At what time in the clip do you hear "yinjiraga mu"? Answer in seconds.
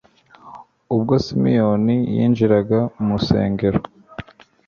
2.15-3.13